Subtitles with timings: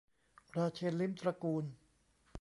[0.55, 1.65] ราเชนทร์ ลิ้มตระกูล